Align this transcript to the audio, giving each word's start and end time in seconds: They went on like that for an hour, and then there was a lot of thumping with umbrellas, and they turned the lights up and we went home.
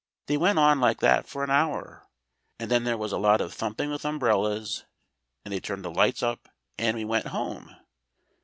They 0.25 0.35
went 0.35 0.57
on 0.57 0.79
like 0.79 0.99
that 1.01 1.27
for 1.27 1.43
an 1.43 1.51
hour, 1.51 2.07
and 2.57 2.71
then 2.71 2.85
there 2.85 2.97
was 2.97 3.11
a 3.11 3.19
lot 3.19 3.39
of 3.39 3.53
thumping 3.53 3.91
with 3.91 4.03
umbrellas, 4.03 4.83
and 5.45 5.53
they 5.53 5.59
turned 5.59 5.85
the 5.85 5.91
lights 5.91 6.23
up 6.23 6.49
and 6.75 6.97
we 6.97 7.05
went 7.05 7.27
home. 7.27 7.75